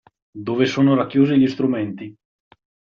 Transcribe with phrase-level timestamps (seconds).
[0.33, 2.15] Dove sono racchiusi gli strumenti.